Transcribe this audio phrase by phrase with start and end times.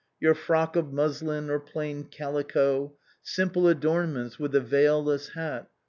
[0.19, 2.95] Your frock of muslin or phiin calico.
[3.21, 5.69] Simple adornments, with a veilless hat.